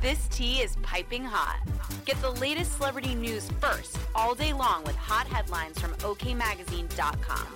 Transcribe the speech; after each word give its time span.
This 0.00 0.28
tea 0.28 0.60
is 0.60 0.76
piping 0.82 1.24
hot. 1.24 1.58
Get 2.04 2.22
the 2.22 2.30
latest 2.30 2.76
celebrity 2.76 3.16
news 3.16 3.50
first 3.60 3.98
all 4.14 4.32
day 4.32 4.52
long 4.52 4.84
with 4.84 4.94
hot 4.94 5.26
headlines 5.26 5.80
from 5.80 5.92
OKMagazine.com. 5.94 7.46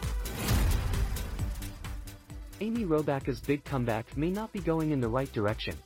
Amy 2.60 2.84
Robach's 2.84 3.40
big 3.40 3.62
comeback 3.62 4.16
may 4.16 4.30
not 4.30 4.52
be 4.52 4.58
going 4.58 4.90
in 4.90 5.00
the 5.00 5.08
right 5.08 5.32
direction. 5.32 5.76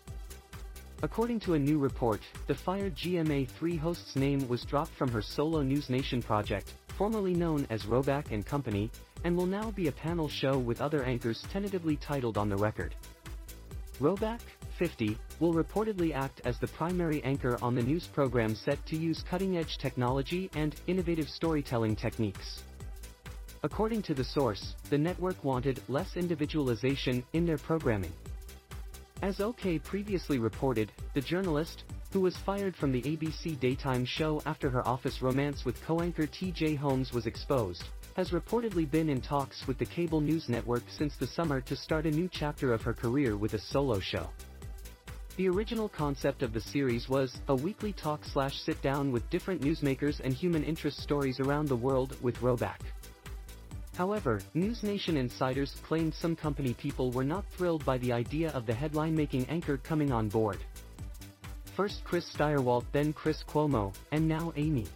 According 1.02 1.40
to 1.40 1.52
a 1.54 1.58
new 1.58 1.78
report, 1.78 2.22
the 2.46 2.54
fired 2.54 2.96
GMA3 2.96 3.78
host's 3.78 4.16
name 4.16 4.48
was 4.48 4.64
dropped 4.64 4.94
from 4.94 5.10
her 5.10 5.20
solo 5.20 5.60
News 5.60 5.90
Nation 5.90 6.22
project, 6.22 6.72
formerly 6.96 7.34
known 7.34 7.66
as 7.68 7.82
Robach 7.82 8.30
and 8.30 8.46
Company, 8.46 8.90
and 9.24 9.36
will 9.36 9.44
now 9.44 9.70
be 9.72 9.88
a 9.88 9.92
panel 9.92 10.26
show 10.26 10.56
with 10.56 10.80
other 10.80 11.02
anchors 11.02 11.44
tentatively 11.52 11.96
titled 11.96 12.38
on 12.38 12.48
the 12.48 12.56
record. 12.56 12.94
Robach, 14.00 14.40
50, 14.78 15.18
will 15.40 15.54
reportedly 15.54 16.14
act 16.14 16.40
as 16.44 16.58
the 16.58 16.68
primary 16.68 17.22
anchor 17.24 17.58
on 17.62 17.74
the 17.74 17.82
news 17.82 18.06
program 18.06 18.54
set 18.54 18.84
to 18.86 18.96
use 18.96 19.24
cutting-edge 19.28 19.78
technology 19.78 20.50
and 20.54 20.76
innovative 20.86 21.28
storytelling 21.28 21.96
techniques. 21.96 22.62
According 23.62 24.02
to 24.02 24.14
the 24.14 24.24
source, 24.24 24.74
the 24.90 24.98
network 24.98 25.42
wanted 25.42 25.80
less 25.88 26.16
individualization 26.16 27.24
in 27.32 27.46
their 27.46 27.58
programming. 27.58 28.12
As 29.22 29.40
OK 29.40 29.78
previously 29.78 30.38
reported, 30.38 30.92
the 31.14 31.20
journalist, 31.20 31.84
who 32.12 32.20
was 32.20 32.36
fired 32.36 32.76
from 32.76 32.92
the 32.92 33.02
ABC 33.02 33.58
daytime 33.58 34.04
show 34.04 34.42
after 34.46 34.70
her 34.70 34.86
office 34.86 35.22
romance 35.22 35.64
with 35.64 35.82
co-anchor 35.84 36.26
TJ 36.26 36.76
Holmes 36.76 37.12
was 37.12 37.26
exposed, 37.26 37.84
has 38.14 38.30
reportedly 38.30 38.90
been 38.90 39.08
in 39.08 39.20
talks 39.20 39.66
with 39.66 39.78
the 39.78 39.84
cable 39.84 40.20
news 40.20 40.48
network 40.48 40.82
since 40.88 41.16
the 41.16 41.26
summer 41.26 41.60
to 41.62 41.76
start 41.76 42.06
a 42.06 42.10
new 42.10 42.28
chapter 42.30 42.72
of 42.72 42.82
her 42.82 42.94
career 42.94 43.36
with 43.36 43.54
a 43.54 43.58
solo 43.58 43.98
show. 43.98 44.28
The 45.36 45.50
original 45.50 45.90
concept 45.90 46.42
of 46.42 46.54
the 46.54 46.62
series 46.62 47.10
was 47.10 47.42
a 47.48 47.54
weekly 47.54 47.92
talk 47.92 48.24
slash 48.24 48.58
sit 48.58 48.80
down 48.80 49.12
with 49.12 49.28
different 49.28 49.60
newsmakers 49.60 50.18
and 50.20 50.32
human 50.32 50.64
interest 50.64 50.98
stories 50.98 51.40
around 51.40 51.68
the 51.68 51.76
world 51.76 52.16
with 52.22 52.40
Robach. 52.40 52.80
However, 53.98 54.40
News 54.54 54.82
Nation 54.82 55.18
insiders 55.18 55.76
claimed 55.82 56.14
some 56.14 56.36
company 56.36 56.72
people 56.72 57.10
were 57.10 57.22
not 57.22 57.44
thrilled 57.50 57.84
by 57.84 57.98
the 57.98 58.14
idea 58.14 58.50
of 58.52 58.64
the 58.64 58.72
headline-making 58.72 59.44
anchor 59.50 59.76
coming 59.76 60.10
on 60.10 60.30
board. 60.30 60.56
First 61.76 62.02
Chris 62.02 62.24
Stirewalt 62.34 62.86
then 62.92 63.12
Chris 63.12 63.44
Cuomo, 63.46 63.94
and 64.12 64.26
now 64.26 64.54
Amy. 64.56 64.86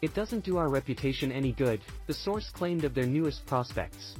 It 0.00 0.14
doesn't 0.14 0.44
do 0.44 0.56
our 0.56 0.70
reputation 0.70 1.30
any 1.30 1.52
good, 1.52 1.82
the 2.06 2.14
source 2.14 2.48
claimed 2.48 2.84
of 2.84 2.94
their 2.94 3.06
newest 3.06 3.44
prospects. 3.44 4.14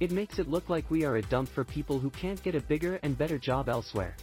It 0.00 0.10
makes 0.10 0.38
it 0.38 0.48
look 0.48 0.68
like 0.68 0.90
we 0.90 1.04
are 1.04 1.16
a 1.16 1.22
dump 1.22 1.48
for 1.48 1.64
people 1.64 1.98
who 1.98 2.10
can't 2.10 2.42
get 2.42 2.54
a 2.54 2.60
bigger 2.60 2.98
and 3.02 3.16
better 3.16 3.38
job 3.38 3.68
elsewhere. 3.68 4.16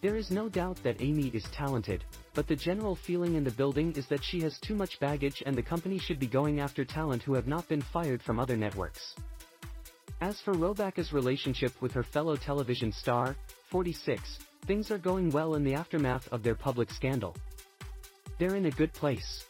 There 0.00 0.16
is 0.16 0.30
no 0.30 0.48
doubt 0.48 0.78
that 0.82 1.02
Amy 1.02 1.28
is 1.34 1.44
talented, 1.52 2.04
but 2.34 2.46
the 2.46 2.56
general 2.56 2.96
feeling 2.96 3.34
in 3.34 3.44
the 3.44 3.50
building 3.50 3.92
is 3.92 4.06
that 4.08 4.24
she 4.24 4.40
has 4.40 4.58
too 4.60 4.74
much 4.74 4.98
baggage 5.00 5.42
and 5.44 5.54
the 5.54 5.62
company 5.62 5.98
should 5.98 6.18
be 6.18 6.26
going 6.26 6.60
after 6.60 6.84
talent 6.84 7.22
who 7.22 7.34
have 7.34 7.46
not 7.46 7.68
been 7.68 7.82
fired 7.82 8.22
from 8.22 8.38
other 8.38 8.56
networks. 8.56 9.14
As 10.20 10.40
for 10.40 10.54
Robach's 10.54 11.12
relationship 11.12 11.72
with 11.82 11.92
her 11.92 12.02
fellow 12.02 12.36
television 12.36 12.92
star, 12.92 13.36
46, 13.70 14.38
things 14.66 14.90
are 14.90 14.98
going 14.98 15.30
well 15.30 15.54
in 15.54 15.64
the 15.64 15.74
aftermath 15.74 16.28
of 16.28 16.42
their 16.42 16.54
public 16.54 16.90
scandal. 16.90 17.36
They're 18.38 18.56
in 18.56 18.66
a 18.66 18.70
good 18.70 18.92
place. 18.92 19.44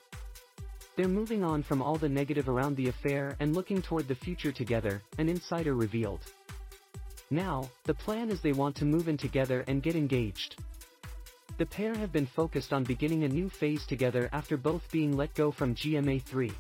They're 1.01 1.09
moving 1.09 1.43
on 1.43 1.63
from 1.63 1.81
all 1.81 1.97
the 1.97 2.11
negative 2.11 2.51
around 2.51 2.77
the 2.77 2.89
affair 2.89 3.35
and 3.41 3.57
looking 3.57 3.81
toward 3.81 4.07
the 4.07 4.15
future 4.15 4.53
together, 4.53 5.01
an 5.17 5.31
insider 5.31 5.73
revealed. 5.73 6.21
Now, 7.31 7.71
the 7.85 7.95
plan 7.95 8.29
is 8.29 8.43
they 8.43 8.53
want 8.53 8.77
to 8.77 8.85
move 8.85 9.09
in 9.09 9.17
together 9.17 9.65
and 9.67 9.83
get 9.83 9.97
engaged. 9.97 10.57
The 11.57 11.65
pair 11.65 11.95
have 11.95 12.13
been 12.13 12.27
focused 12.27 12.75
on 12.75 12.85
beginning 12.85 13.25
a 13.25 13.29
new 13.29 13.49
phase 13.49 13.87
together 13.87 14.29
after 14.35 14.59
both 14.59 14.93
being 14.93 15.17
let 15.17 15.33
go 15.33 15.51
from 15.51 15.75
GMA3. 15.75 16.53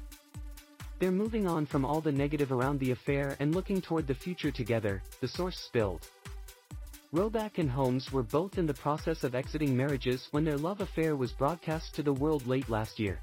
They're 1.00 1.10
moving 1.10 1.46
on 1.46 1.66
from 1.66 1.84
all 1.84 2.00
the 2.00 2.10
negative 2.10 2.50
around 2.50 2.80
the 2.80 2.92
affair 2.92 3.36
and 3.40 3.54
looking 3.54 3.82
toward 3.82 4.06
the 4.06 4.14
future 4.14 4.50
together, 4.50 5.02
the 5.20 5.28
source 5.28 5.58
spilled. 5.58 6.08
Robach 7.12 7.58
and 7.58 7.70
Holmes 7.70 8.10
were 8.10 8.22
both 8.22 8.56
in 8.56 8.64
the 8.64 8.72
process 8.72 9.22
of 9.22 9.34
exiting 9.34 9.76
marriages 9.76 10.28
when 10.30 10.44
their 10.44 10.56
love 10.56 10.80
affair 10.80 11.14
was 11.14 11.30
broadcast 11.30 11.94
to 11.96 12.02
the 12.02 12.14
world 12.14 12.46
late 12.46 12.70
last 12.70 12.98
year. 12.98 13.20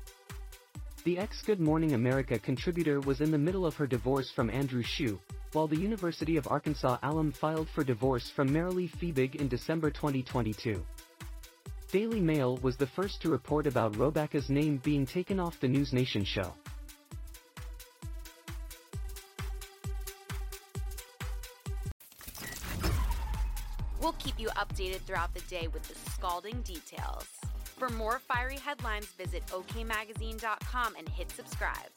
The 1.08 1.20
ex-Good 1.20 1.62
Morning 1.62 1.94
America 1.94 2.38
contributor 2.38 3.00
was 3.00 3.22
in 3.22 3.32
the 3.32 3.38
middle 3.38 3.66
of 3.66 3.76
her 3.76 3.88
divorce 3.88 4.30
from 4.30 4.50
Andrew 4.50 4.84
Shue, 4.84 5.18
while 5.54 5.66
the 5.66 5.80
University 5.80 6.36
of 6.36 6.50
Arkansas 6.50 6.98
alum 7.02 7.32
filed 7.32 7.70
for 7.70 7.86
divorce 7.86 8.30
from 8.30 8.50
Marilee 8.50 8.92
Fiebig 8.92 9.36
in 9.36 9.48
December 9.48 9.90
2022. 9.90 10.86
Daily 11.94 12.20
Mail 12.20 12.58
was 12.58 12.76
the 12.76 12.88
first 12.88 13.22
to 13.22 13.30
report 13.30 13.68
about 13.68 13.94
Robach's 13.94 14.50
name 14.50 14.82
being 14.84 15.06
taken 15.06 15.40
off 15.40 15.58
the 15.62 15.70
News 15.70 15.94
Nation 15.94 16.26
show. 16.26 16.54
We'll 24.02 24.12
keep 24.20 24.38
you 24.38 24.50
updated 24.50 25.00
throughout 25.06 25.34
the 25.34 25.40
day 25.50 25.70
with 25.70 25.84
the 25.84 25.96
scalding 26.12 26.62
details. 26.64 27.37
For 27.78 27.90
more 27.90 28.18
fiery 28.20 28.58
headlines, 28.58 29.06
visit 29.06 29.46
okmagazine.com 29.48 30.96
and 30.98 31.08
hit 31.10 31.30
subscribe. 31.32 31.92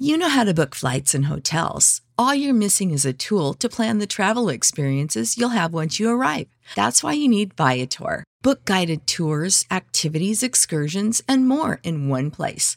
You 0.00 0.16
know 0.16 0.28
how 0.28 0.44
to 0.44 0.54
book 0.54 0.74
flights 0.74 1.14
and 1.14 1.26
hotels. 1.26 2.02
All 2.16 2.34
you're 2.34 2.54
missing 2.54 2.90
is 2.92 3.04
a 3.04 3.12
tool 3.12 3.54
to 3.54 3.68
plan 3.68 3.98
the 3.98 4.06
travel 4.06 4.48
experiences 4.48 5.36
you'll 5.36 5.48
have 5.50 5.72
once 5.72 5.98
you 5.98 6.10
arrive. 6.10 6.48
That's 6.76 7.02
why 7.02 7.14
you 7.14 7.26
need 7.26 7.54
Viator. 7.54 8.22
Book 8.42 8.64
guided 8.64 9.06
tours, 9.06 9.64
activities, 9.70 10.42
excursions, 10.42 11.22
and 11.26 11.48
more 11.48 11.80
in 11.82 12.08
one 12.08 12.30
place 12.30 12.76